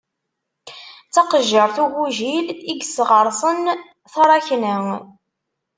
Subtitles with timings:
[1.07, 3.61] D taqejjiṛt ugujil, i yesɣeṛṣen
[4.13, 4.77] taṛakna.